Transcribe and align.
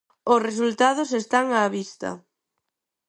Os 0.33 0.43
resultados 0.47 1.09
están 1.21 1.45
á 1.59 1.61
vista. 1.77 2.09